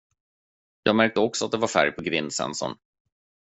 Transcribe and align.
Jag 0.83 0.95
märkte 0.95 1.19
också 1.19 1.45
att 1.45 1.51
det 1.51 1.57
var 1.57 1.67
färg 1.67 1.91
på 1.91 2.01
grindsensorn. 2.01 2.77